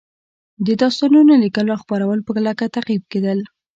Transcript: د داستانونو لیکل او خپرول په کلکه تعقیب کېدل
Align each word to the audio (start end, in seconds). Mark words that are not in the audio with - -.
د 0.65 0.67
داستانونو 0.81 1.31
لیکل 1.43 1.67
او 1.73 1.81
خپرول 1.83 2.19
په 2.23 2.31
کلکه 2.35 2.73
تعقیب 2.75 3.03
کېدل 3.11 3.39